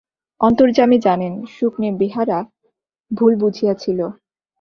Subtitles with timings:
[0.41, 2.39] অন্তর্যামী জানেন, সুখনে বেহারা
[3.11, 3.99] ভুল বুঝিয়াছিল।